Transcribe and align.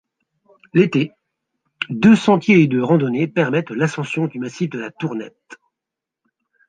L'été, 0.73 1.11
deux 1.91 2.15
sentiers 2.15 2.65
de 2.65 2.81
randonnée 2.81 3.27
permettent 3.27 3.69
l'ascension 3.69 4.25
du 4.25 4.39
massif 4.39 4.71
de 4.71 4.79
la 4.79 4.89
Tournette. 4.89 5.57